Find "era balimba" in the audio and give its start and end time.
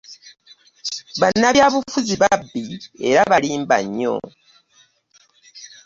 3.09-3.77